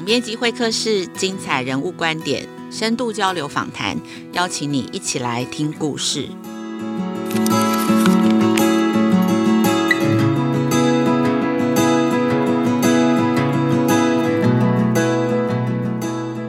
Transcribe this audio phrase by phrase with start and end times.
[0.00, 3.94] 总编辑会客室，精彩人物观点，深度交流访谈，
[4.32, 6.26] 邀请你一起来听故事。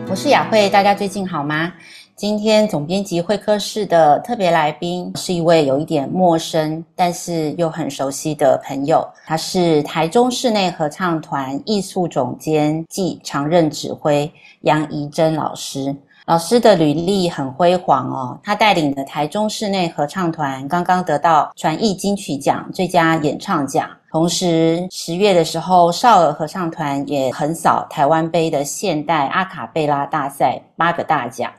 [0.07, 1.73] 我是雅慧，大家最近好吗？
[2.21, 9.03] 今天总编辑会客室的特别来宾是一位有一点陌生，但是又很熟悉的朋友。
[9.25, 14.31] 他是台中室内合唱团艺术总监暨常任指挥
[14.61, 15.95] 杨怡贞老师。
[16.27, 23.89] 老师的履历很辉煌哦，他带领的台中室内合唱团刚刚得到传艺金曲奖最佳演唱奖。
[24.11, 31.51] 同时，十月的时候，少儿合唱团也横扫台湾杯的现代阿卡贝拉大赛八个大奖。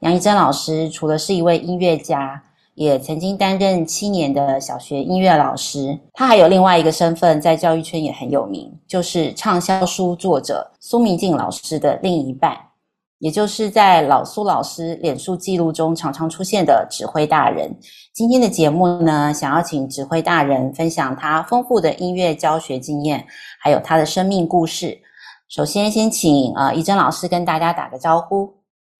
[0.00, 2.42] 杨怡珍老师除了是一位音乐家，
[2.74, 5.98] 也曾经担任七年的小学音乐老师。
[6.14, 12.56] 他还有另外一个身份，在教育圈也很有名，就是畅销书作者苏明静老师的另一半，
[13.18, 17.70] 也就是在老苏老师脸书记录中常常出现的指挥大人。
[18.14, 23.22] 今天的节目呢，想要请指挥大人分享他丰富的音乐教学经验，
[23.58, 24.98] 还有他的生命故事。
[25.50, 28.50] 首先，先请呃怡珍老师跟大家打个招呼。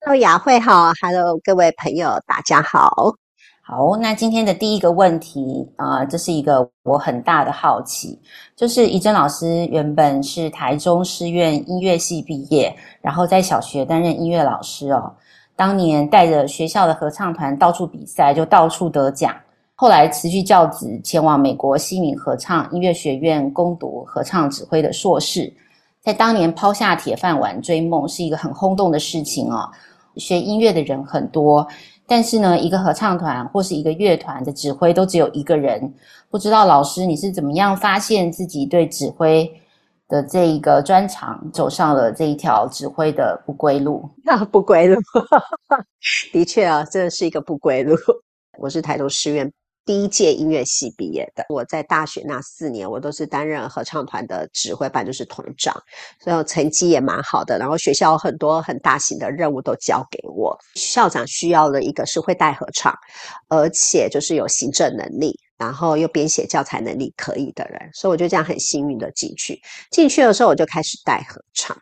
[0.03, 3.15] Hello，雅慧好，Hello，各位朋友，大家好。
[3.61, 8.19] 好，那今天的第一个问题啊、这是一个我很大的好奇，
[8.57, 15.15] 就是怡珍老师原本是台中师院音乐系毕业，然后在小学担任音乐老师哦。
[15.55, 19.37] 当年带着学校的合唱团到处比赛，就到处得奖。
[19.75, 25.53] 后来辞去教职，前往美国西敏合唱音乐学院攻读合唱指挥的硕士。
[26.03, 29.71] 在当年抛下铁饭碗追梦，是一个很轰动的事情哦。
[30.17, 31.67] 学音乐的人很多，
[32.07, 35.93] 但是呢，一个合唱团或是一个乐团的指挥都只有一个人。
[36.31, 39.51] 不知道老师你是怎么样发现自己对指挥
[40.09, 44.09] 的这一个专长，走上了这一条指挥的不归路？
[44.27, 45.01] 啊，不归路，
[46.33, 47.97] 的确啊，这是一个不归路。
[48.59, 49.51] 我是台中师院。
[49.87, 55.75] 第一届音乐系毕业的，我在大学那四年，我都是担任合唱团的指挥班，就是团长，
[56.23, 57.59] 所以成绩也蛮好的。
[57.59, 60.57] 然后学校很多很大型的任务都交给我。
[60.77, 62.95] 校长需要的一个是会带合唱，
[63.49, 69.61] 而且就是有行政能力，然后又编写教材能力可以的人，所以我就这样很幸运的进去。
[69.91, 71.77] 进去的时候我就开始带合唱。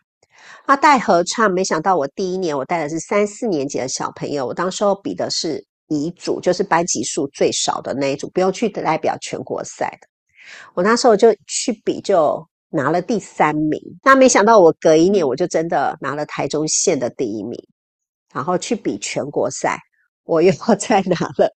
[0.67, 5.68] 那带合唱，没想到我第一年我带的是三四年级的小朋友，我当时候比的是。
[5.89, 10.09] 乙组就是班级数最少的那一组，不用去代表全国赛的。
[10.75, 13.81] 我那时候就去比，就拿了第三名。
[14.03, 17.59] 那没想到我隔一年，我就真的拿了台中县的第一名。
[18.33, 19.79] 然后去比全国赛，
[20.25, 21.51] 我又再拿了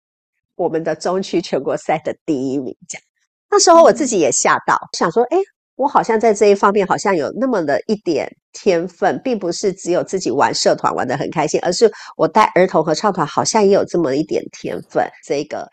[0.56, 2.75] 我们的中区全国赛的第一名。
[2.88, 3.03] 这样，
[3.50, 5.38] 那时候我自己也吓到，想说：哎。
[5.81, 15.03] 我好像在这一方面好像有那么的一点天分，并不是只有自己玩社团玩得很开心，而是我带儿童合唱团好像也有这么一点天分。
[15.25, 15.68] 这个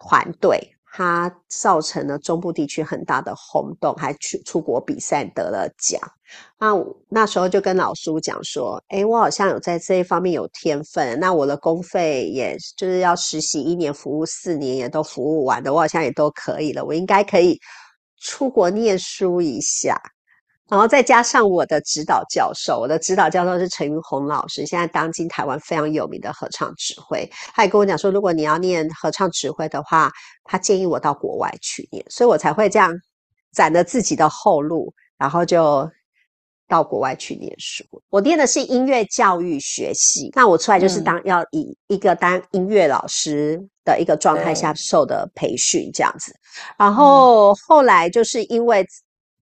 [0.00, 0.58] 团队
[0.92, 6.00] 它造成了中部地区很大的轰动，还去出国比赛得了奖。
[6.58, 6.74] 那
[7.08, 17.56] 那时候就跟老苏讲说：“诶，我好像有在这一方面有天分，那我的公费也就是要实习一年，服务四年也都服务完的，我好像也都可以了，我应该可以。”
[18.24, 20.00] 出国念书一下，
[20.70, 27.30] 然后再加上我的指导教授，我的指导教授是陈云红老师，现在当今台湾非常有名的合唱指挥。
[27.52, 30.10] 他也跟我讲说，如果你要念合唱指挥的话，
[30.42, 32.90] 他建议我到国外去念，所以我才会这样
[33.52, 35.86] 攒了自己的后路，然后就
[36.74, 37.84] 到国外去念书。
[38.10, 43.60] 我念的是音乐教育学系，那我出来就是当、嗯、要以一个当音乐老师。
[43.86, 46.32] 的一个状态下受的培训这样子，
[46.78, 48.82] 然后后来就是因为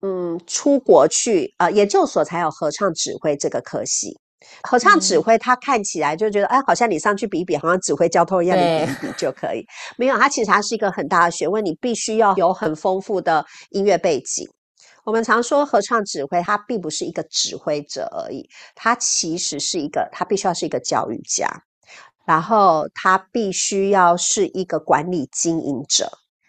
[0.02, 4.18] 嗯出国去呃研究所才有合唱指挥这个科系。
[4.64, 9.66] 合唱指挥他看起来就觉得哎，好像你上去比比，好像指挥交通一样，你比一比就可以。
[9.98, 14.48] 没有，它其实它是一个很大的学问，你必须要有很丰富的音乐背景。
[15.10, 21.50] 我们常说合唱指挥，他并不是一个指挥者而已，他其实是一个，他必须要是一个教育家。
[22.28, 26.08] 然后他必须要是一个管理经营者，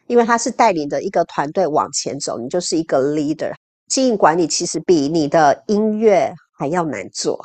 [0.08, 3.54] 因为他是带领着一个团队往前走，你就是一个 leader。
[3.86, 7.40] 经营管理其实比你的音乐还要难做。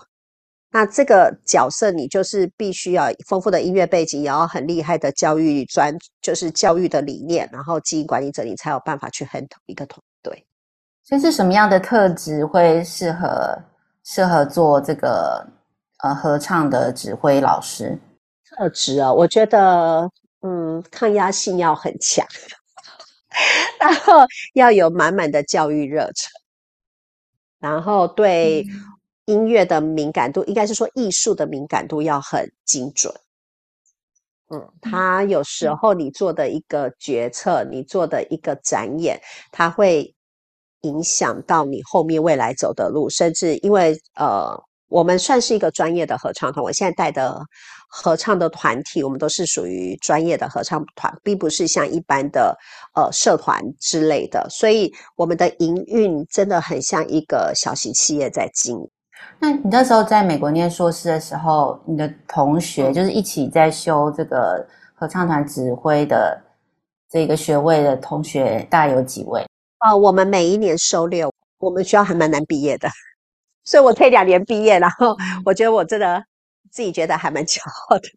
[0.69, 10.03] 那这个角色你就是必须要丰富的音乐背景，也要很厉害的教育专，就是教育的理念，然后经营管理者，你才有办法去 handle 一个团。
[11.07, 13.55] 所以是什么样的特质会适合
[14.03, 15.47] 适合做这个
[15.99, 17.95] 呃合唱的指挥老师？
[18.43, 20.09] 特质啊，我觉得，
[20.41, 22.25] 嗯，抗压性要很强，
[23.79, 26.31] 然后要有满满的教育热忱，
[27.59, 28.65] 然后对
[29.25, 33.13] 音乐的敏感度，应该是说艺术的敏感度要很精准。
[34.49, 39.21] 嗯，他有时候你做的一个决策，你做的一个展演，
[39.51, 40.14] 他会
[40.85, 44.55] 影响到你后面未来走的路，甚至因为呃，
[44.87, 47.41] 我们算是一个专业的合唱团，我现在带的
[47.89, 52.55] 合唱的团体，我们都是属于专业的合唱团，并不是像一般的
[52.95, 58.89] 呃社团之类的，所以我们的营运真的很像一个小型企业在经营。
[59.39, 66.39] 那你那时候在美国念硕士的时候，你的同学就是一起在修这个合唱团指挥的
[67.09, 69.43] 这个学位的同学，大概有几位？
[69.85, 72.89] 哦，我们每一年收六，我们学校还蛮难毕业的，
[73.63, 75.15] 所以我这两年毕业，然后
[75.45, 76.23] 我觉得我真的
[76.71, 78.09] 自己觉得还蛮骄傲的。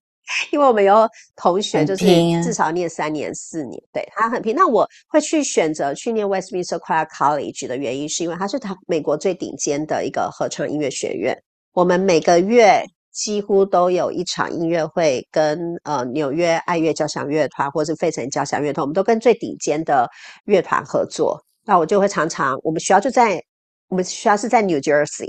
[0.51, 2.05] 因为我们有同学，就是
[2.43, 4.55] 至少念三年、四年，对，他很拼。
[4.55, 11.35] 那我会去选择去念 Westminster Choir College 的原因，是因为它是他美国最顶尖的一个合唱音乐学院。
[11.73, 20.07] 我们每个月几乎都有一场音乐会，跟呃纽约爱乐交响乐团或是费城交响乐团，我们都跟最顶尖的
[20.45, 21.43] 乐团合作。
[21.69, 23.45] 那我就会常常，我们学校就在
[23.89, 25.29] 我们学校是在 New Jersey。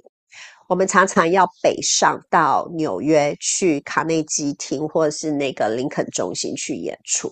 [0.69, 7.29] 我们常常要北上到纽约去卡内基厅或者是那个林肯中心去演出。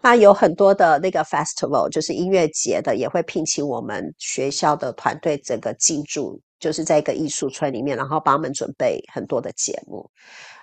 [0.00, 10.08] 那有很多的那个 festival，就是音乐节的，也会聘请我们学校的团队整个进驻，就是在一个艺术村里面，然后帮我们准备很多的节目。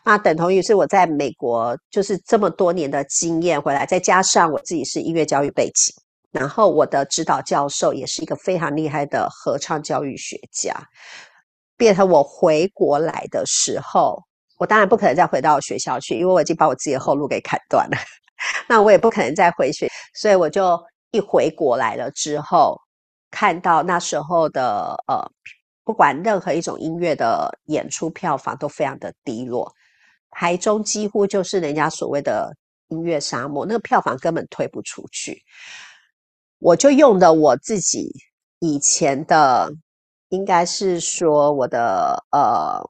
[0.04, 5.94] 那等同于是我在美国就是这么多年的经验回来，再加上我自己是音乐教育背景，
[6.34, 10.76] 然后我的指导教授也是一个非常厉害的合唱教育学家。
[11.78, 14.22] 变成我回国来的时候，
[14.58, 17.98] 我当然不可能再回到学校去，因为我已经把我自己的后路给砍断了。
[18.68, 20.80] 那我也不可能再回学，所以我就
[21.12, 22.80] 一回国来了之后，
[23.32, 25.24] 看到那时候的呃，
[25.84, 29.72] 不管任何一种音乐的演出票房都非常的低落，
[30.30, 32.56] 台中几乎就是人家所谓的
[32.90, 35.42] 音乐沙漠，那个票房根本推不出去。
[36.64, 38.12] 我就用的我自己
[38.60, 39.72] 以前的。
[40.30, 42.82] 应该是说我的呃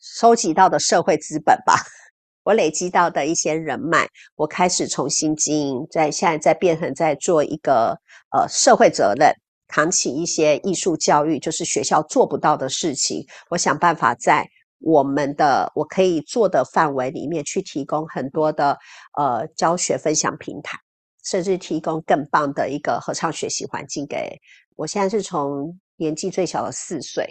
[0.00, 1.74] 收集到的社会资本吧，
[2.44, 7.94] 我累积到的一些人脉，我开始重新经营，在现在在变成在做一个
[8.30, 9.30] 呃社会责任，
[9.68, 18.78] 扛起一些艺术教育，就是学校做不到的事情，我想办法在我们的我可以做的范围里面去提供很多的
[19.18, 20.78] 呃教学分享平台，
[21.24, 24.38] 甚至提供更棒的一个合唱学习环境给
[24.76, 24.86] 我。
[24.86, 25.78] 现在是从。
[26.00, 27.28] 年纪最小的四岁，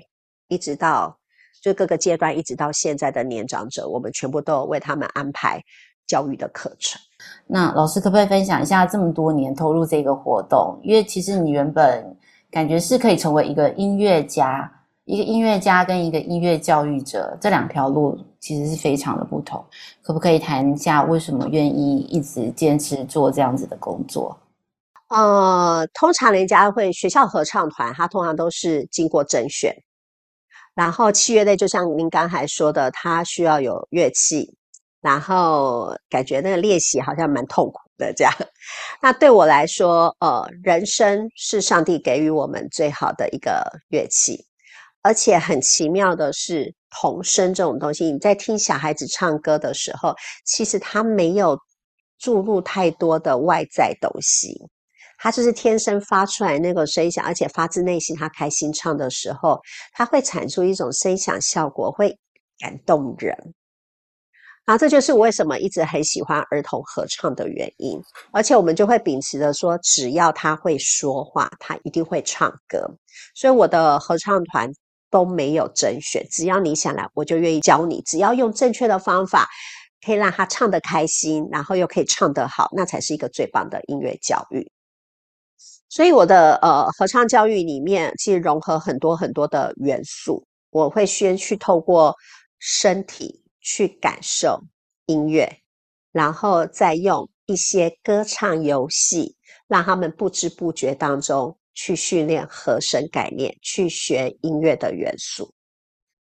[0.48, 1.18] 一直到
[1.64, 5.60] 就各个阶段，一直到现在的年长者，我们全部都为他们安排
[6.06, 7.02] 教育的课程。
[7.48, 10.80] 那老师可不可以分享一下这么多年投入这个活动？
[10.84, 12.16] 因为其实你原本
[12.52, 14.72] 感觉是可以成为一个音乐家，
[15.10, 19.66] 一个音乐家跟一个音乐教育者这两条路其实是非常的不同。
[20.04, 24.40] 可不可以谈一下为什么愿意一直坚持做这样子的工作？
[25.08, 29.76] 呃，通常人家会学校合唱团，它通常都是经过甄选，
[30.76, 34.56] 然后器乐类就像您刚才说的，它需要有乐器，
[35.02, 38.32] 然后感觉那个练习好像蛮痛苦的这样。
[39.02, 44.46] 那对我来说，呃，人声是上帝给予我们最好的一个乐器，
[45.02, 50.14] 而且很奇妙的是，童声这种东西，你在听小孩子唱歌的时候，
[50.46, 51.58] 其实他没有
[52.18, 54.58] 注入太多的外在东西。
[55.22, 59.60] 他就是天生发出来那个声响，而且发自内心，他开心唱的时候，
[59.94, 62.18] 他会产出一种声响效果，会
[62.58, 63.36] 感动人。
[64.66, 68.00] 然后这就是我为什么一直很喜欢儿童合唱的原因。
[68.32, 72.80] 而且我们就会秉持着说，只要他会说话，他一定会唱歌。
[73.36, 74.72] 所以我的合唱团
[75.10, 78.02] 都没有甄选，只要你想来，我就愿意教你。
[78.04, 79.48] 只要用正确的方法，
[80.06, 84.72] 可以让他唱得开心，然后又可以唱得好，那才是一个最棒的音乐教育。
[85.90, 90.46] 所以我的呃合唱教育里面，其实融合很多很多的元素。
[90.72, 92.16] 我会先去透过
[92.60, 94.62] 身体去感受
[95.08, 95.52] 音乐，
[96.12, 99.36] 然后再用一些歌唱游戏，
[99.68, 105.50] 让他们不知不觉当中去训练和声概念，去学音乐的元素。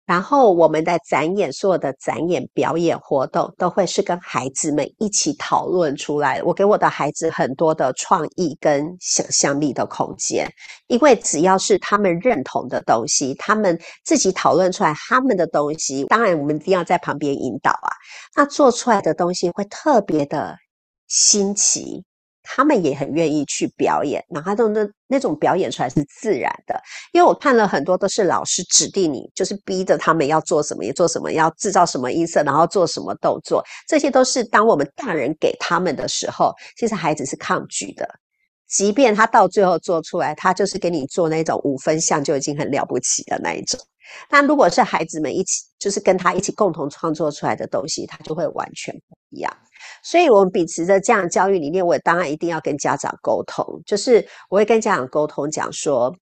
[0.07, 6.41] 然后我们的展演，所有的展演表演活动都会是跟孩子们一起讨论出来。
[6.45, 10.49] 我给我的孩子很多的创意跟想象力的空间，
[10.87, 17.91] 因为只要是他们认同的东西，他们自己讨论出来他们的东西，当然我们一定要在旁边引导啊。
[18.37, 20.57] 那做出来的东西会特别的
[21.09, 22.05] 新奇。
[22.53, 26.75] 他们也很愿意去表演，然后他那那种表演出来是自然的。
[27.13, 38.09] 因为我看了很多都是老师指定你，就是逼着他们要做什么也做什么，要制造什么音色，然后做什么动作，这些都是当我们大人给他们的时候，其实孩子是抗拒的。
[38.69, 43.79] 即便他到最后做出来，他就是给你做那种五分像就已经很了不起的那一种。
[44.29, 49.57] 但如果是孩子们一起，就是跟他一起共同创作出来的东西，他就会完全不一样。
[50.03, 53.65] 所以，我们秉持着这样教育理念，我当然一定要跟家长沟通。
[53.87, 56.15] 就是我会跟家长沟通，讲说，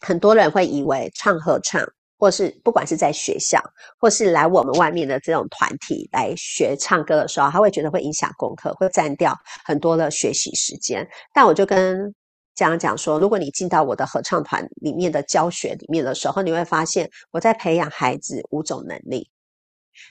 [0.00, 1.80] 很多人会以为唱合唱，
[2.18, 3.62] 或是不管是在学校，
[3.98, 11.08] 或是来我们外面的这种团体来学唱歌的时候，他会觉得会影响功课，会占掉很多的学习时间。
[11.32, 12.12] 但我就跟
[12.58, 19.30] 家长讲说，如果你进到我的合唱团里面的教学里面的时候，你会发现我在培养孩子五种能力。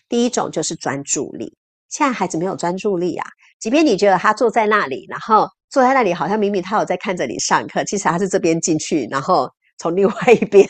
[0.07, 1.57] 第一种就是专注力。
[1.89, 3.27] 现在孩子没有专注力啊，
[3.59, 10.65] 即便你觉得他坐在那里，然后坐在那里好像明明他有在看着你上课，其实他是这边进去，然后从另外一边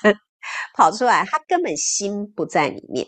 [0.76, 3.06] 跑出来，他根本心不在里面。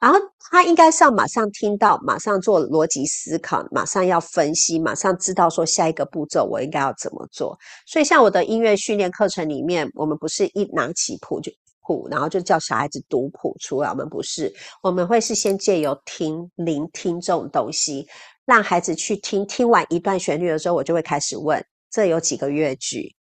[0.00, 0.18] 然后
[0.50, 7.58] 他应该是要马上听到，马上做逻辑思考，马上要分析，马上知道说下一个步骤我应该要怎么做。
[7.86, 11.50] 所以像我的音乐训练课程里面，我们不是一拿起谱就
[11.80, 18.06] 谱，然后就叫小孩子读谱出来，我们不是，我们会是先借由听、聆听这种东西，
[18.44, 23.14] 让孩子去听，听完一段旋律的时候，我就会开始问，这有几个乐句，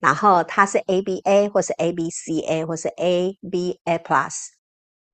[0.00, 4.53] 然后它是 A B A 或是 A B C A 或是 A B A Plus。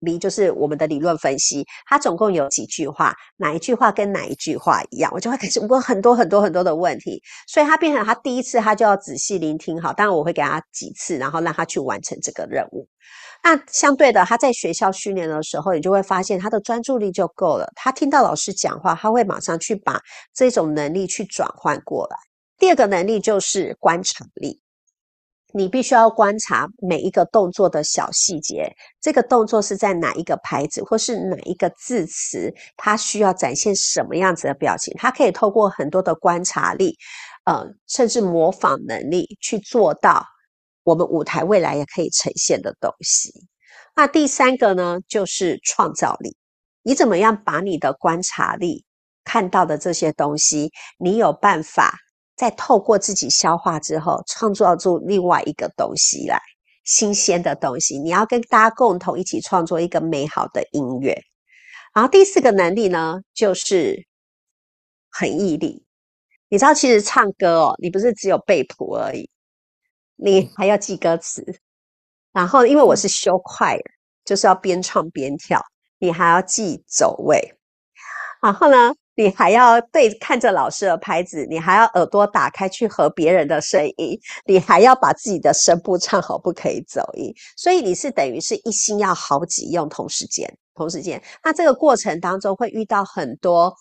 [0.05, 12.89] B 就是我们的理论分析，它总共有几句话，哪一句话跟哪一句话一样，我就会开始问很多很多很多的问题，所以他变成他第一次他就要仔细聆听好，当然我会给他几次，然后让他去完成这个任务。
[13.43, 20.01] 那相对的，他在学校训练的时候，你就会发现他的专注力就够了，他听到老师讲话，他会马上去把
[20.35, 22.17] 这种能力去转换过来。
[22.59, 24.61] 第二个能力就是观察力。
[25.53, 34.95] 你必须要观察每一个动作的小细节，这个动作是在哪一个牌子，或是哪一个字词，它需要展现什么样子的表情？
[34.97, 36.97] 它可以透过很多的观察力，
[37.45, 40.25] 呃，甚至模仿能力去做到
[40.85, 43.33] 我们舞台未来也可以呈现的东西。
[43.97, 46.37] 那第三个呢，就是创造力。
[46.83, 48.85] 你怎么样把你的观察力
[49.25, 51.99] 看到的这些东西，你有办法？
[52.41, 56.41] 再透过自己消化之后，创造出另外一个东西来，
[56.85, 57.99] 新鲜的东西。
[57.99, 61.23] 你要跟大家共同一起创作一个美好的音乐。
[61.93, 64.07] 然后第四个能力呢，就是
[65.11, 65.85] 很毅力。
[66.49, 69.29] 你知道，其实唱歌哦，你不是只有背谱而已，
[70.17, 71.45] 你还要记歌词。
[72.33, 73.77] 然后，因为我是修快，
[74.25, 75.61] 就是要边唱边跳，
[75.99, 77.55] 你还要记走位。
[78.41, 87.31] 然后呢，你还要对看着老师的拍子，你还要耳朵打开去和别人的声音，你还要把自己的声部唱好，不可以走音。
[87.55, 91.23] 所以你是等于是一心要好几用，同时间，同时间。
[91.45, 93.75] 那这个过程当中会遇到很多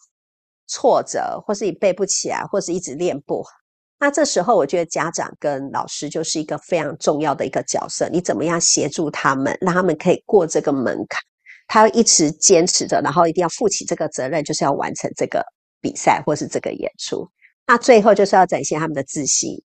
[0.67, 3.49] 挫折，或是你背不起来，或是一直练不好。
[3.97, 8.09] 那这时候我觉得家长跟老师就是一个非常重要的一个角色。
[8.11, 11.21] 你怎么样协助他们，让他们可以过这个门槛？
[11.69, 15.45] 他一直坚持着，然后一定要负起这个责任，就是要完成这个
[15.79, 17.29] 比赛或是这个演出。
[17.67, 19.63] 那最后就是要展现他们的自信。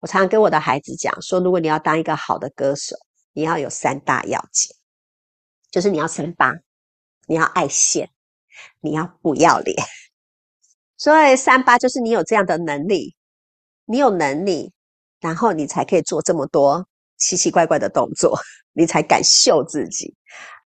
[0.00, 2.94] 我常常跟我的孩子讲说，如果你要当一个好的歌手，
[3.32, 4.76] 你要有三大要件，
[5.70, 6.52] 就是你要三八，
[7.26, 8.10] 你要爱现，
[8.82, 9.74] 你要不要脸。
[10.98, 13.16] 所以三八就是你有这样的能力，
[13.86, 14.74] 你有能力，
[15.20, 18.38] 然后你才可以做这么多奇奇怪怪的动作，
[18.74, 20.14] 你才敢秀自己。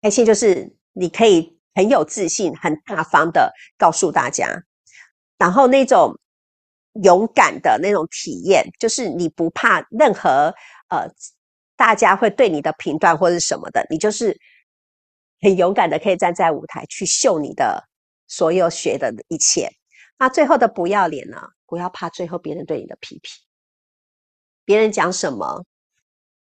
[0.06, 4.62] 爱心就是你可以很有自信、很大方的告诉大家，
[5.36, 6.16] 然后那种
[7.02, 10.54] 勇敢的那种体验，就是你不怕任何
[10.90, 11.08] 呃
[11.74, 14.38] 大家会对你的评断或是什么的，你就是
[15.40, 17.82] 很勇敢的可以站在舞台去秀你的
[18.28, 19.68] 所有学的一切。
[20.18, 21.48] 那最后的不要脸呢？
[21.66, 23.32] 不要怕最后别人对你的批评，
[24.64, 25.64] 别人讲什么？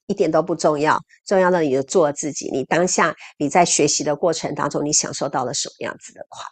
[0.06, 2.48] 一点都不重要，重要的你就做自己。
[2.52, 6.44] 你当下你在学习的过程当中，你享受到了什么样子的快？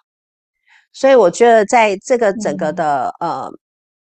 [0.93, 3.53] 所以我觉得在这个整个的、嗯、呃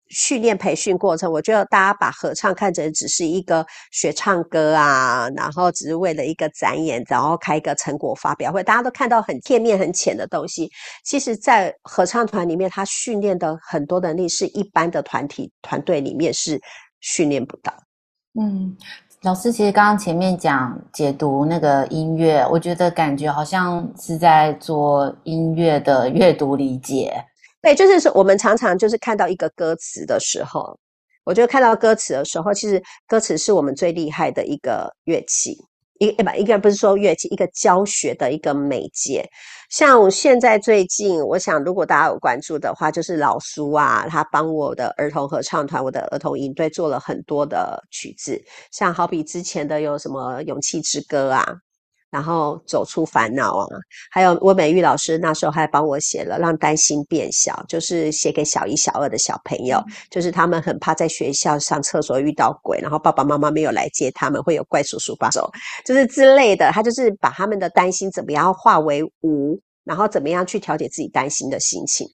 [0.09, 10.69] 训练培训过程，我觉得大家把合唱看成只是一个学唱歌啊，然后只是为了一个展演，然后开一个成果发表会，大家都看到很片面、很浅的东西。
[11.05, 16.59] 其实，在合唱团里面，他训练的很多能力是一般的团体团队里面是
[16.99, 17.73] 训练不到。
[18.37, 18.75] 嗯。
[19.23, 27.23] 老师，其实刚刚前面讲解读那个音乐，我觉得感觉好像是在做音乐的阅读理解。
[27.61, 30.75] 对，就是说我们常常就是看到一个歌词的时候，
[31.23, 35.55] 我觉得看到歌词的时候，其实歌词是我们最厉害的一个乐器。
[36.01, 39.23] 一不，一个不是说乐器，一个教学的一个媒介。
[39.69, 48.41] 像现在最近，我想如果大家有关注的话，就是老苏啊，他帮我的儿童合唱团、我的儿童营队做了很多的曲子，
[48.71, 51.45] 像好比之前的有什么《勇气之歌》啊。
[52.11, 53.67] 然后走出烦恼啊，
[54.11, 65.49] 还有温美玉老师那时候还帮我写了《让担心变小》，就是写给小一、小二的小朋友，嗯、就是他们很怕在学校上厕所遇到鬼，然后爸爸妈妈没有来接他们，会有怪叔叔把手，
[65.85, 66.69] 就是之类的。
[66.73, 72.05] 他就是把他们的担心怎么样化为无，然后怎么样去调节自己担心的心情。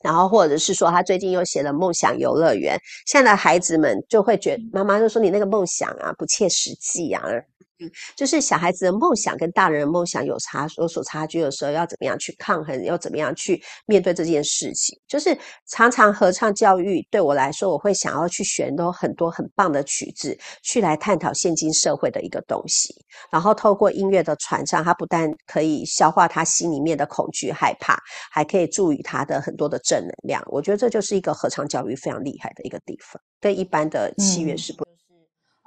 [0.00, 2.76] 然后或者是说，他最近又写了《梦想游乐园》，
[3.06, 7.22] 现在的孩子们就会觉得妈妈就说你那个梦想啊不切实际啊。
[7.80, 14.96] 嗯，就是小孩子的梦想跟大人的梦想有差有所差距的时候，要怎么样去抗衡，要怎么样去面对这件事情？
[15.08, 22.94] 就是常常合唱教育对我来说，我会想要去选都很多很棒的曲子，去来探讨现今社会的一个东西。
[23.28, 27.98] 然后透过音乐的传唱，他不但可以消化他心里面的恐惧害怕，
[28.30, 30.40] 还可以助于他的很多的正能量。
[30.46, 34.83] 我觉得这就是一个合唱教育非常厉害的一个地方，跟一般的器乐是不。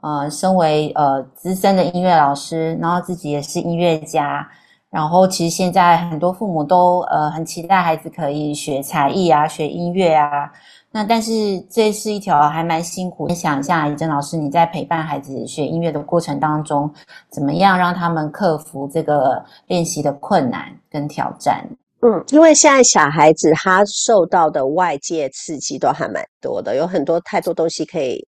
[0.01, 4.47] 呃，身为呃资深的音乐老师，然后自己也是音乐家，
[4.89, 10.51] 然后其实现在很多父母都呃很期待孩子可以学才艺啊，学音乐啊。
[10.89, 13.27] 那但是这是一条还蛮辛苦。
[13.27, 16.91] 你想一下，怡珍老师，你在陪伴孩子学音乐的过程当中，
[17.29, 21.67] 怎么样让他们克服这个练习的困难跟挑战？
[22.01, 28.25] 嗯，因为现在小孩子他受到的外界刺激都还蛮多的，有很多太多东西可以。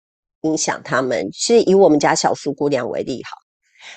[0.45, 3.31] 影响他们，是以我们家小苏姑娘为例，好，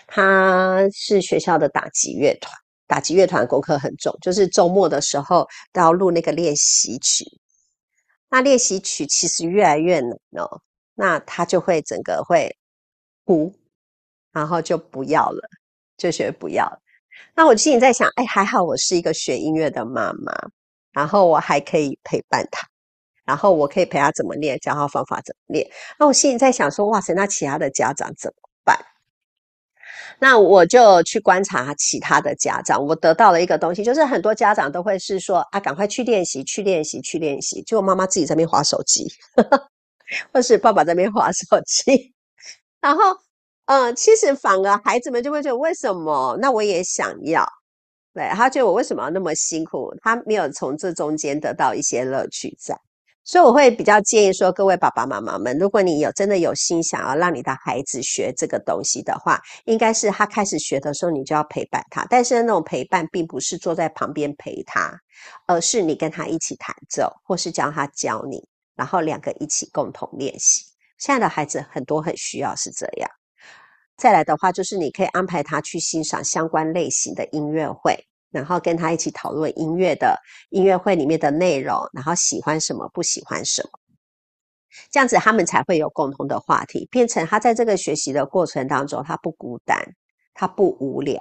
[0.06, 2.52] 她是学校的打击乐团，
[2.86, 7.24] 打击乐团功课很重，就是周末的时候都要录那个练习曲。
[8.30, 10.60] 那练习曲其实越来越难哦，
[10.94, 12.54] 那她就会整个会
[13.24, 13.52] 哭，
[14.32, 15.40] 然后就不要了，
[15.96, 16.78] 就学不要了。
[17.34, 20.32] 那我心里在想，哎，还好我是一个学音乐的妈妈，
[20.92, 22.66] 然后我还可以陪伴她。
[23.28, 25.70] 然后我可以陪他怎么练，教他方法怎么练。
[25.98, 28.74] 那我心里在想说，哇塞，那其他的家长怎么办？
[30.18, 37.62] 那我就去观察其他的家长，我得到了一个东西，就是很多家长都会是说啊，赶快去练习，去练习，去练习。
[37.64, 39.70] 就妈妈自己在那边划手机，呵呵，
[40.32, 42.14] 或是爸爸在那边划手机。
[42.80, 43.14] 然后，
[43.66, 46.38] 嗯、其实反而孩子们就会觉得，为什么？
[46.40, 47.46] 那我也想要。
[48.14, 49.94] 对，他觉得我为什么要那么辛苦？
[50.02, 52.74] 他没有从这中间得到一些乐趣在。
[53.28, 62.06] 所以我会比较建议说，各位爸爸妈妈们，如果你有真的有心想要让你的孩子学这个东西的话，应该是他开始学的时候，你就要陪伴他。
[62.08, 64.98] 但是那种陪伴，并不是坐在旁边陪他，
[65.46, 68.42] 而是你跟他一起弹奏，或是教他教你，
[68.74, 70.62] 然后两个一起共同练习。
[70.96, 73.10] 现在的孩子很多很需要是这样。
[73.98, 78.07] 再来的话，就是你可以安排他去欣赏相关类型的音乐会。
[78.30, 80.18] 然后跟他一起讨论音乐的
[80.50, 83.70] 音乐会里面的内容，然后喜欢什么，不喜欢什么，
[84.90, 89.82] 这样子他们才会有共同的话题，变成他在这个学习的过程当中，他不孤单，
[90.34, 91.18] 他不无聊。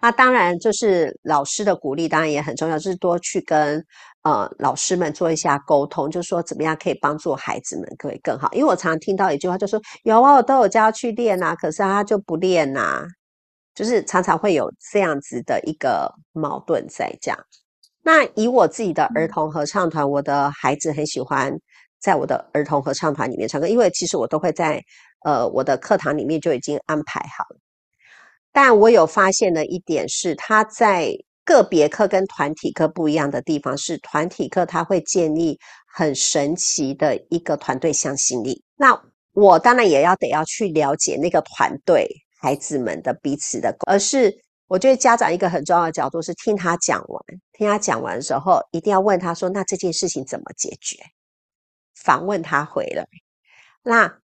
[0.00, 3.84] 那当然就是老师的鼓励，当然也很重要，就是多去跟
[4.22, 8.48] 呃老师们做一下沟通，就是说怎么样可以帮助孩子们可以更好。
[8.52, 13.04] 因为我常常听到一句话，就说有啊，我都有叫他去练啊，可是他就不练呐。
[13.78, 17.38] 就是常常会有这样子的一个矛盾在这样。
[18.02, 21.56] 那以我自己的儿童合唱团，我的孩子很喜欢
[22.00, 24.82] 在我的儿童合唱团里面唱歌，因为其实我都会在
[25.24, 27.60] 呃我的课堂里面就已经安排好了。
[28.50, 31.12] 但我有发现的一点是，他在
[31.44, 38.60] 个别课跟团体课不一样的地方是，团体课他会建立很神奇的一个团队向心力。
[38.74, 39.00] 那
[39.34, 42.08] 我当然也要得要去了解那个团队。
[42.38, 44.34] 孩子们的彼此的，而是
[44.66, 47.22] 我觉得家长一个很重要的角度是听他讲完，
[47.52, 50.96] 听他讲完的时候，一定要问他说：“那这件事情怎么解决？”
[51.94, 53.06] 反问他回来。
[53.82, 54.18] 那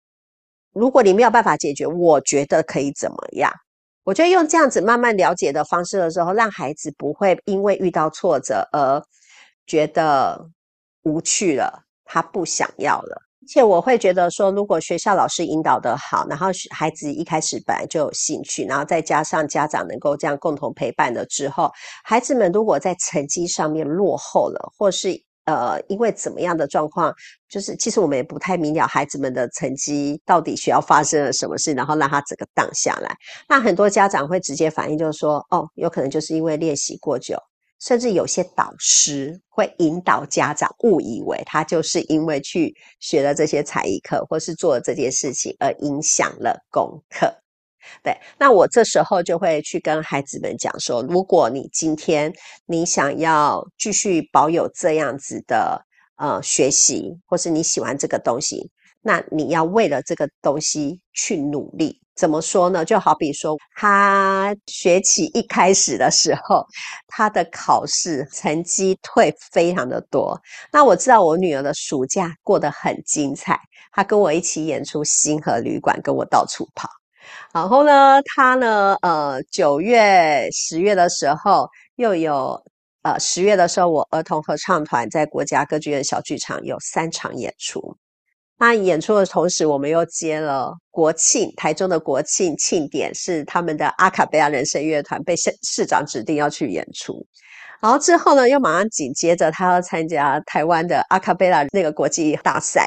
[0.73, 3.53] 如果你没有办法解决，我觉得可以怎么样？
[4.05, 9.01] 我觉得用这样子慢慢了解的方式的时候，让孩子不会因为遇到挫折而
[9.65, 10.51] 觉得
[11.03, 13.23] 无趣了，他不想要了。
[13.43, 21.69] 而且我会觉得说，如果学校老师引导的好，然后孩子一开始本来就有兴趣，然后再加上家长能够这样共同陪伴了之后，
[22.05, 27.13] 孩子们如果在成绩上面落后了，或是呃因为怎么样的状况，
[27.49, 33.13] 就是其实我们也不太明了孩子们的成绩到底学校发生了什么事，然后让他整个荡下来。
[33.49, 37.37] 那很多家长会直接反映就是说，哦，有可能就是因为练习过久，
[37.83, 47.35] 甚至有些导师会引导家长误以为他就是因为去学了这些才艺课，或是做了这件事情而影响了功课。
[48.05, 52.33] 对，那我这时候就会去跟孩子们讲说，如果你今天
[52.67, 55.85] 你想要继续保有这样子的
[56.17, 62.02] 呃学习，或是你喜欢这个东西，那你要为了这个东西去努力。
[62.15, 62.85] 怎么说呢？
[62.85, 66.65] 就好比说，他学期一开始的时候，
[67.07, 70.39] 他的考试成绩退非常的多。
[70.71, 73.59] 那我知道我女儿的暑假过得很精彩，
[73.91, 76.89] 她跟我一起演出《星河旅馆》，跟我到处跑。
[77.53, 82.63] 然后呢，她呢，呃，九月、十月的时候又有，
[83.03, 87.97] 呃，十月的时候，我儿童合唱团在国家歌剧院小剧场有三场演出。
[88.63, 97.27] 那演出的同时，我们又接了国庆，台中的国庆庆典是他们的阿卡贝拉人声乐团被市市长指定要去演出，
[97.81, 102.87] 然后之后呢，又马上紧接着他要参加台湾的阿卡贝拉那个国际大赛，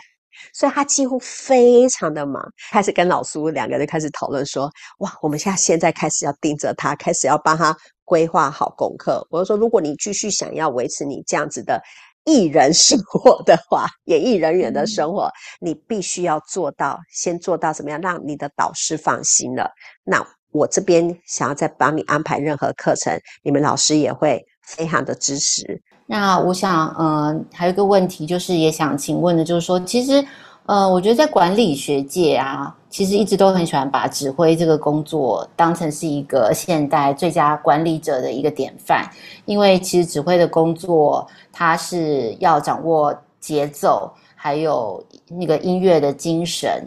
[0.54, 9.28] 所以他几乎非常的忙，开始跟老苏两个人开始讨论说，哇，我们现在现在开始要盯着他，开始要帮他规划好功课。
[9.30, 11.82] 我就说，如果你继续想要维持你这样子的。
[12.26, 19.72] 艺人生活的话， 演艺人员的生活，你必须要做到，先做到怎么样，让你的导师放心了。
[20.04, 25.82] 那我这边想要再帮你安排任何课程，你们老师也会非常的支持。
[26.08, 30.26] 那我想，嗯、呃，还有一个问题，就是也想请问的，就是说，其实。
[30.68, 39.06] 呃，我觉得在管理学界啊，其实一直都很喜欢把指挥这个工作当成是一个现代最佳管理者的一个典范，
[39.44, 46.84] 因为其实指挥的工作，它是要掌握节奏，还有那个音乐的精神，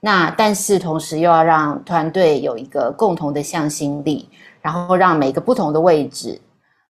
[0.00, 4.30] 那但是同时又要让团队有一个共同的向心力，
[4.62, 6.40] 然后让每个不同的位置。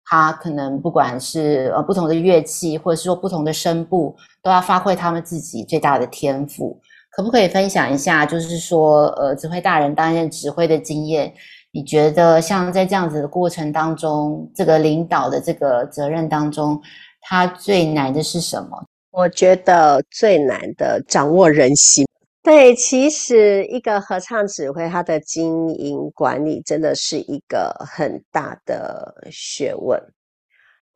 [0.07, 6.79] 他可能不管是呃不同的乐器，或者是说不同的声部，都要发挥他们自己最大的天赋。
[7.11, 11.33] 可不可以分享一下，就是说呃指挥大人担任指挥的经验？
[11.73, 16.81] 你觉得像在这样子的过程当中，这个领导的这个责任当中，
[17.21, 18.85] 他最难的是什么？
[19.13, 22.07] 我觉得最难的掌握人心。
[22.43, 30.01] 对，其实一个合唱指挥，他的经营管理真的是一个很大的学问。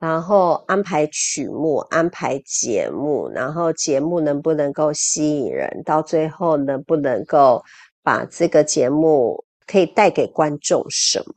[0.04, 7.64] 然后安排曲目，安排节目，然后节目能不能够吸引人，到最后能不能够
[8.02, 11.34] 把这个节目可以带给观众什么，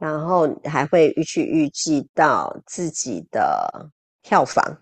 [0.00, 3.88] 然后还会去预计到自己的
[4.20, 4.78] 票房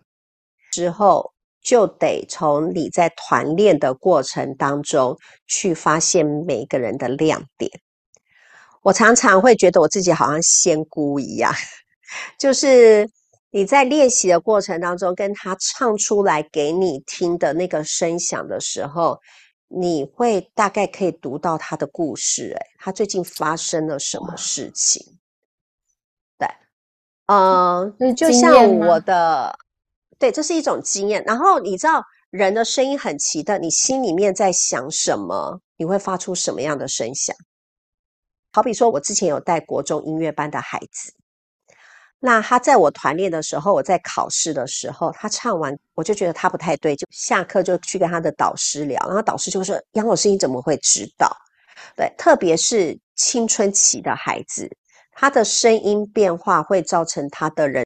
[0.72, 1.30] 之后。
[1.62, 7.70] 就得从你在团练的过程当中去发现每个人的亮点。
[8.82, 11.50] 我常常会觉得我自己好像仙姑一样，
[12.38, 13.08] 就是
[13.50, 19.18] 你在练习的过程当中，跟他唱出来给你听的那个声响的时候，
[19.68, 22.54] 你会大概可以读到他的故事。
[22.54, 25.18] 诶，他最近发生了什么事情？
[26.38, 26.48] 对，
[27.26, 29.58] 嗯，就像我的。
[30.16, 31.22] 对，这是一种经验。
[31.26, 37.34] 然后你知道，人的声音很奇特，你心里面在想什么，你会发出什么样的声响。
[38.52, 41.12] 好比说，我之前有带国中音乐班的孩子，
[42.26, 51.30] 那他在我团练的时候，我在考试的时候，他唱完，我就觉得他不太对，就下课就去跟他的导师聊，然后导师就说：“杨老师，你怎么会知道？”
[51.94, 54.74] 对，特别是青春期的孩子，
[55.12, 57.84] 他的声音变化会造成他的人。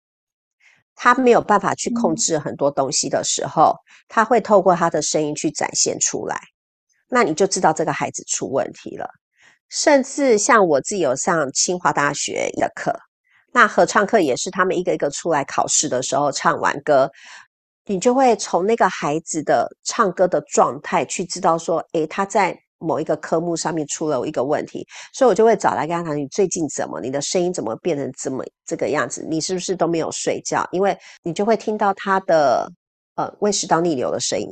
[0.94, 3.74] 他没有办法去控制很多东西的时候，
[4.06, 6.40] 他会透过他的声音去展现出来，
[7.08, 9.10] 那你就知道这个孩子出问题了。
[9.68, 12.96] 甚至像我自己有上清华大学的课，
[13.52, 17.10] 那合唱课也是他们一个一个出来考试的时候唱完歌，
[17.86, 22.58] 你就会从那个孩子的唱歌的状态去知道说，诶，他在。
[22.80, 27.00] 某一个科目上面出了一个问题，所以我就会找来跟他谈：你最近怎么？
[27.00, 29.26] 你的声音怎么变成这么这个样子？
[29.28, 30.64] 你是不是都没有睡觉？
[30.70, 32.70] 因为你就会听到他的
[33.16, 34.48] 呃胃食道逆流的声音，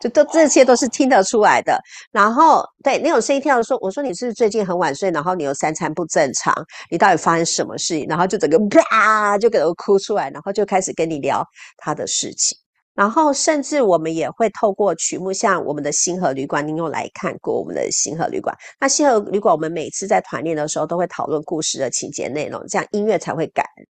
[0.00, 1.80] 就都这些都是听得出来的。
[2.12, 5.10] 然后对那种声音听到说，我说你是是最近很晚睡？
[5.10, 6.54] 然后你有三餐不正常？
[6.90, 8.06] 你到底发生什么事情？
[8.08, 11.44] 然后就整个啪就给我哭出来，然后就开始跟你聊
[11.76, 12.56] 他的事情。
[12.94, 18.52] 然后，甚至我们也会透过曲目，像我们的星河旅馆，您有来看过我们的星河旅馆？
[18.80, 23.86] 那星河旅馆，我们每次在团练的时候，都会讨论故事的情节内容，这样音乐才会感人。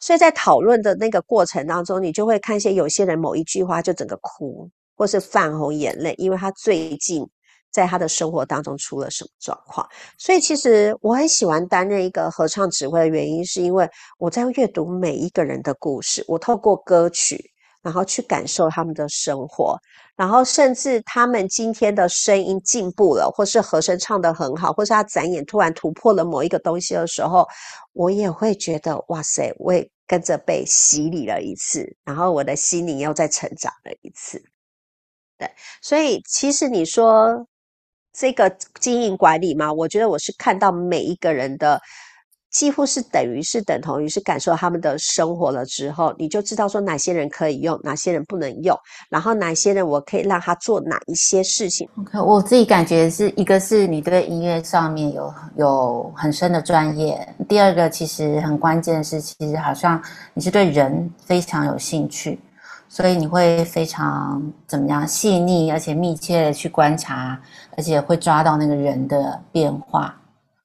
[0.00, 7.28] 所以在讨论的那个过程当中，你就会看见有些人某一句话就整个哭，或是泛红眼泪，因为他最近
[7.70, 9.86] 在他的生活当中出了什么状况。
[10.18, 17.50] 所以其实我很喜欢担任一个合唱指挥的原因，是因为我在阅读每一个人的故事，我透过歌曲，
[17.82, 19.78] 然后去感受他们的生活，
[20.14, 27.48] 然后甚至他们今天的声音进步了，或是和声唱得很好，或是他展演突然突破了某一个东西的时候，
[27.94, 34.51] 我也会觉得哇塞，我也跟着被洗礼了一次，然后我的心灵又再成长了一次。
[35.80, 37.46] 所以其实你说
[38.12, 41.80] 这个经营管理嘛，我觉得我是看到每一个人的，
[42.50, 48.78] 几乎是等于是等同于是感受他们的生活了之后，你就知道说哪些人可以用，哪些人不能用，
[49.08, 51.88] 然后哪些人我可以让他做哪一些事情。
[51.98, 59.98] OK，我自己感觉是一个是你对音乐上面有有很深的专业，第二个其实很关键的是，其实好像
[60.34, 62.38] 你是对人非常有兴趣。
[62.92, 67.40] 所以你会非常怎么样细腻，而且密切的去观察，
[67.74, 70.14] 而且会抓到那个人的变化，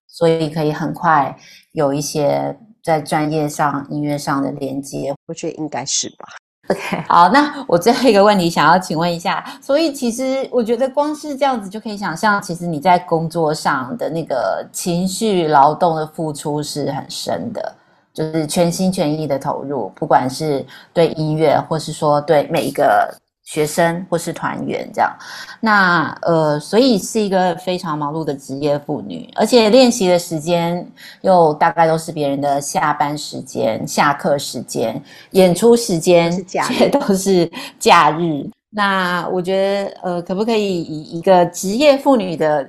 [0.07, 1.33] 所以可以很快
[1.71, 5.15] 有一些在专业上、音乐上的连接。
[5.25, 6.27] 我觉得应该是吧。
[6.67, 17.73] OK，好，那我最后一个问题想要请问一下，所以其实我觉得光是这样子就可以想象，其实你在工作上的那个情绪劳动的付出是很深的。
[18.17, 25.15] 就是全心全意的投入，不管是对音乐，或是说对每一个学生或是团员这样。
[25.59, 30.83] 那呃，所以是一个非常忙碌的职业妇女，而且练习的时间
[31.21, 34.99] 又大概都是别人的下班时间、下课时间、
[35.33, 38.49] 演出时间，却都是假日。
[38.71, 42.67] 那我觉得呃，可不可以以一个职业妇女的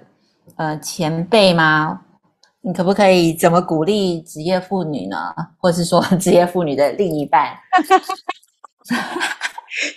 [0.57, 2.03] 呃前辈吗？
[2.69, 5.17] 你可不可以怎么鼓励职业妇女呢？
[5.57, 7.57] 或是说 职业妇女的另一半？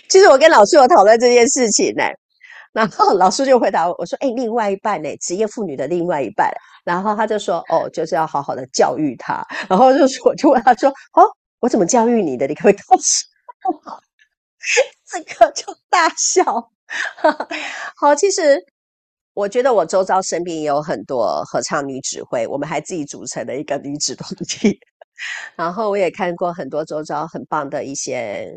[0.08, 2.02] 其 实我跟老师有讨论这件事情呢，
[2.72, 5.14] 然后老师就回答我，我说：“哎，另外一半呢？
[5.18, 6.50] 职业妇女的另外一半。”
[6.82, 11.28] 然后他就说：“哦，就是要好好的教育他。”然后就说，我就问他说：“哦，
[11.60, 12.46] 我怎么教育你的？
[12.46, 13.26] 你可不可以告诉
[13.84, 14.02] 我？”
[15.12, 16.42] 这个就大笑。
[17.96, 18.64] 好，其实。
[19.34, 24.78] 我觉得我周遭身边也有很多合唱女指挥，我们还自己组成了一个女子团体。
[25.56, 28.52] 然后我也看过很多周遭很棒的一些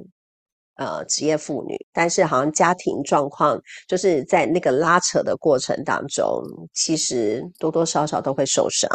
[0.75, 3.57] 呃职业妇女，但是好像家庭状况
[3.87, 8.89] 就是在那个拉扯的过程当中，其实多多少少都会受伤。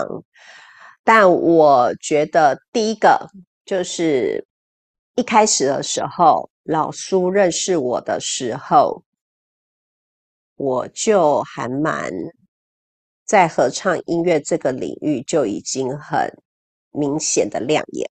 [1.02, 3.26] 但我觉得第一个
[3.64, 4.46] 就是
[5.14, 9.02] 一开始的时候，老苏认识我的时候。
[10.60, 12.12] 我就还蛮
[13.24, 16.30] 在合唱音乐这个领域就已经很
[16.90, 18.10] 明显的亮眼。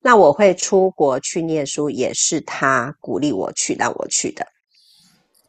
[0.00, 4.44] 那我会出国去念书，也是他鼓励我去，让我去的。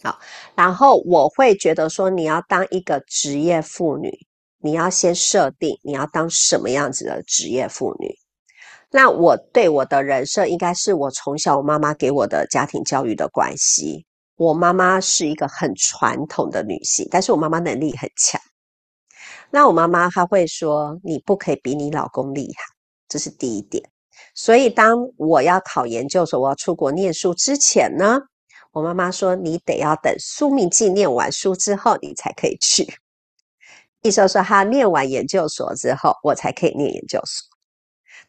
[0.03, 0.19] 好，
[0.53, 4.27] 然后我会觉得说，你要当一个职业妇女，
[4.59, 8.15] 你要先设定你要当什么样子的职业妇女。
[8.91, 14.05] 那我对我的人设，应该是我从小我妈妈给我的家庭教育的关系。
[14.39, 18.39] 我妈妈是一个很传统的女性，但是我妈妈能力很强。
[19.51, 22.63] 那我妈妈她会说：“你不可以比你老公厉害。”
[23.09, 23.83] 这是第一点。
[24.33, 28.17] 所以当我要考研究所，我要出国念书之前呢，
[28.71, 32.87] 我妈妈说：“你得要等苏铭记念完书之后，你才可以去。”
[34.03, 37.45] 意思说，她念完研究所之后，我才可以念研究所。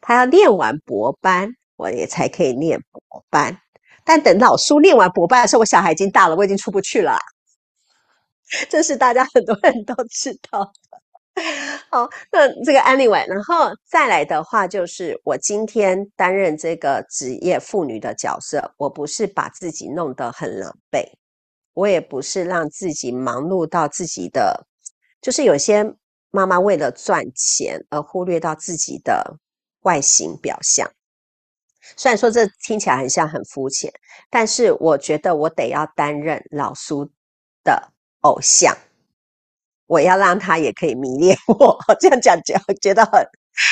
[0.01, 3.61] 她要念完博班，我也才可以念博班。
[4.03, 7.17] 但等老苏念完博拜的时候，我小孩已经大了，我已经出不去了。
[8.69, 10.71] 这是大家很多人都知道的。
[11.89, 21.05] 好，那这个 anyway，然后再来的话，就是我今天担任这个职业妇女的角色，我不是把自己弄得很狼狈，
[21.73, 24.67] 我也不是让自己忙碌到自己的，
[25.21, 25.95] 就是有些
[26.31, 29.37] 妈妈为了赚钱而忽略到自己的
[29.83, 30.91] 外形表象。
[31.97, 33.91] 虽然说这听起来很像很肤浅，
[34.29, 37.09] 但是我觉得我得要担任老苏
[37.63, 37.91] 的
[38.21, 38.75] 偶像，
[39.87, 41.77] 我要让他也可以迷恋我。
[41.99, 43.25] 这样讲讲觉得很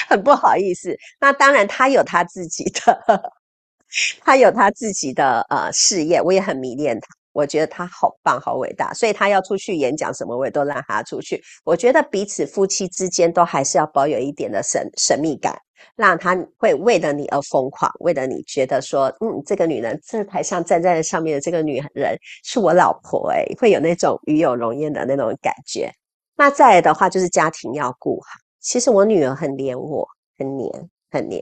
[0.09, 0.97] 很不好意思。
[1.19, 3.31] 那当然他有他自己的，
[4.21, 7.07] 他有他自己的呃事业，我也很迷恋他。
[7.31, 11.41] 我觉得他好棒，好伟大，所以他要出去演讲什么，我也都让他出去。
[11.63, 15.55] 我觉得彼此夫妻之间都还是要保有一点的神神秘感。
[15.95, 25.91] 让他会为了你而疯狂，为了你觉得说，嗯，这个女人，这台上站在上面的这个女人是我老婆，诶，会有那种与有荣焉的那种感觉。
[26.35, 28.27] 那再来的话，就是家庭要顾好。
[28.59, 31.41] 其实我女儿很黏我，很黏，很黏。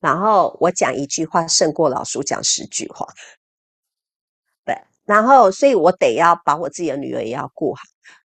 [0.00, 3.06] 然后我讲一句话胜过老叔讲十句话。
[4.64, 7.80] 对，然后所以我得要把我自己的女儿也要顾好。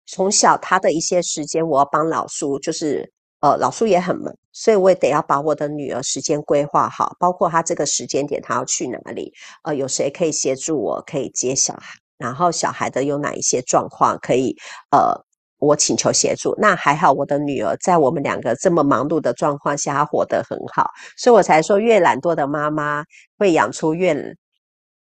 [0.07, 3.13] 从小她的一些时间，我要帮老叔，就是
[3.45, 14.57] 呃，老叔也很忙，所以我也得要把我的女儿时间规划好，包括她这个时间点她要去哪里，呃，有谁可以协助我，可以接小孩，然后小孩的有哪一些状况可以
[14.93, 15.13] 呃，
[15.59, 16.55] 我请求协助。
[16.59, 23.05] 那还好，我的女儿在我们两个这么忙碌的状况下，她活得很好，所以我才说，越懒惰的妈妈
[23.37, 24.15] 会养出越。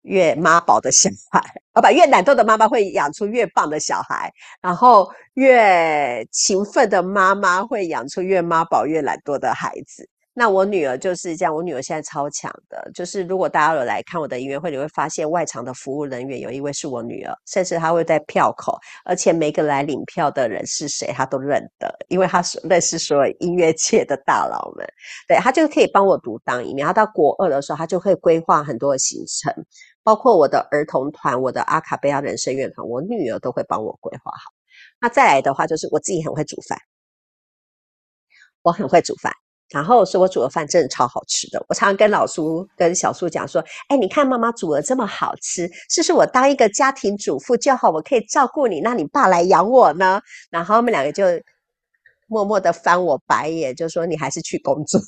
[0.04, 1.40] 越妈宝的小孩，
[1.72, 10.08] 啊不，越懒惰的妈妈会养出越棒的小孩，然后越勤奋的妈妈会养出越妈宝越懒惰的孩子。
[10.36, 24.84] 那我女儿就是这样，我女儿现在超强的，就是如果大家有来看我的音乐会，你会发现外场的服务人员有一位是我女儿，甚至她会在票口，而且每个来领票的人是谁，她都认得，因为她是认识所有音乐界的大佬们。
[25.28, 26.84] 对，她就可以帮我独当一面。
[26.84, 29.64] 她到国二的时候，她就会规划很多的行程，
[30.04, 34.52] 包括我的儿童团、我的阿卡贝拉人生乐团，我女儿都会帮我规划好。
[35.00, 36.78] 那再来的话，就是我自己很会煮饭，
[38.62, 39.32] 我很会煮饭。
[39.70, 50.20] 然后说我煮的饭真的超好吃的，我常常跟老苏跟小苏讲说，哎，你看妈妈煮的这么好吃，是不是我当一个家庭主妇就好，我可以照顾你，那你爸来养我呢？
[50.50, 51.24] 然后他们两个就
[52.26, 55.00] 默默的翻我白眼，就说你还是去工作。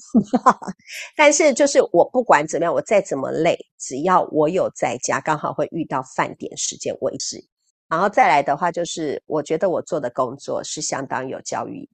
[1.16, 7.44] 但是就是我不管怎么样，我再怎么累，只要我有在家，刚好会遇到饭点时间为止。
[7.88, 11.88] 然后再来的话，就是我觉得我做的工作是相当有教育。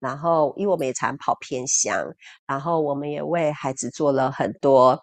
[0.00, 2.12] 然后，因为我们也常跑偏乡，
[2.46, 5.00] 然后我们也为孩子做了很多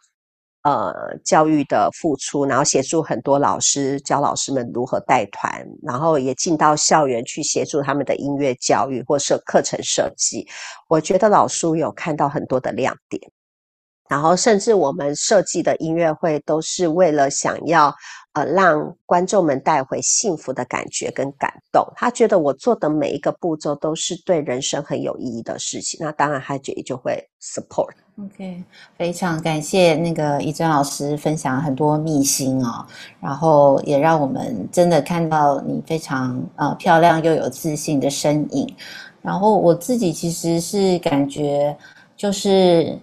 [0.63, 0.93] 呃
[1.23, 10.47] 教育的付出，然后协助很多老师教老师们如何带团，然后也进到校园去协助他们的音乐教育或是课程设计。
[10.87, 13.21] 我觉得老苏有看到很多的亮点，
[14.11, 17.95] 然后甚至我们设计的音乐会都是为了想要。
[18.33, 21.85] 呃，让观众们带回幸福的感觉跟感动。
[21.97, 27.89] 他觉得我做的每一个步骤都是对人生很有意义的事情，那当然他就就会 support。
[28.17, 28.63] OK，
[28.97, 32.85] 非常感谢那个怡珍老师分享很多秘辛哦，
[33.19, 38.73] 然后也让我们真的看到你非常呃漂亮又有自信的身影。
[39.21, 41.77] 然后我自己其实是感觉，
[42.15, 42.97] 就是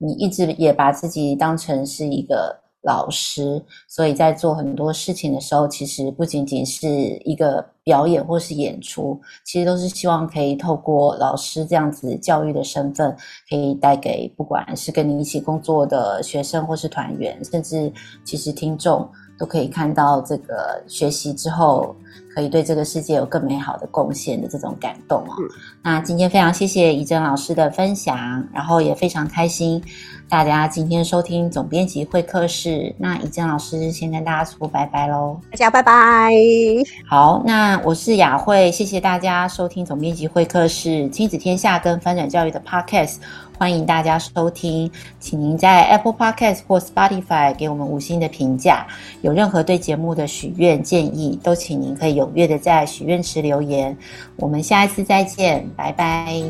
[0.00, 2.58] 你一直也把自己当成是一个。
[2.82, 6.88] 老师，所以在做很多事情的时候，其实不仅仅是
[7.26, 13.14] 一个表演或是演出，其实都是希望可以透过老师这样子教育的身份，
[13.50, 17.92] 可以带给不管是跟你一起工作的学生或是团员，甚至
[18.24, 19.06] 其实听众
[19.38, 21.94] 都可以看到这个学习之后，
[22.34, 25.34] 可以对这个世界有更美好的贡献的这种感动哦。
[25.38, 25.48] 嗯。
[25.82, 28.16] 那今天非常谢谢怡珍老师的分享，
[28.52, 29.82] 然后也非常开心。
[30.28, 36.30] 大家今天收听总编辑会客室，那怡珍老师先跟大家说拜拜喽，大家拜拜。
[37.08, 43.16] 好，那我是雅慧，谢谢大家收听总编辑会客室亲子天下跟翻转教育的 Podcast，
[43.58, 44.88] 欢迎大家收听，
[45.18, 48.86] 请您在 Apple Podcast 或 Spotify 给我们五星的评价，
[49.22, 53.96] 有任何对节目的许愿建议，都请您可以踊跃的在许愿池留言，
[54.36, 56.40] 我们下一次再见，拜拜。